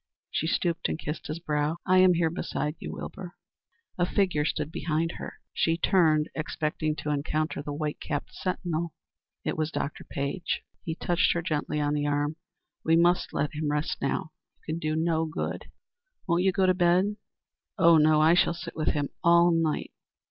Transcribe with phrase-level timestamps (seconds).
[0.31, 1.77] She stooped and kissed his brow.
[1.85, 3.35] "I am here beside you, Wilbur."
[3.99, 5.35] A figure stood behind her.
[5.53, 8.95] She turned, expecting to encounter the white capped sentinel.
[9.45, 10.03] It was Dr.
[10.03, 10.63] Page.
[10.81, 12.35] He touched her gently on the arm.
[12.83, 14.31] "We must let him rest now.
[14.65, 15.65] You can do no good.
[16.27, 17.17] Won't you go to bed?"
[17.77, 18.21] "Oh, no.
[18.21, 19.91] I shall sit with him all night."